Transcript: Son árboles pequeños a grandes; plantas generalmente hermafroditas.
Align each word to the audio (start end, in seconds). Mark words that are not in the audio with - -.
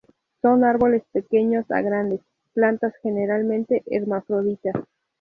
Son 0.41 0.63
árboles 0.63 1.03
pequeños 1.11 1.69
a 1.69 1.81
grandes; 1.81 2.21
plantas 2.55 2.91
generalmente 3.03 3.83
hermafroditas. 3.85 4.73